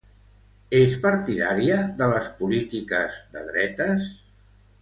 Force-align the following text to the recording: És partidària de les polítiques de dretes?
És 0.77 0.95
partidària 1.03 1.77
de 2.01 2.09
les 2.13 2.31
polítiques 2.41 3.23
de 3.37 3.45
dretes? 3.51 4.13